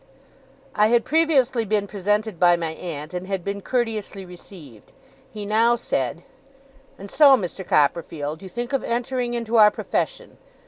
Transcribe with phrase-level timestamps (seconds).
[0.73, 4.93] I had previously been presented by my aunt, and had been courteously received.
[5.29, 6.23] He now said:
[6.97, 7.63] 'And so, Mr.
[7.63, 10.39] Copperfield, you think of entering into our profession?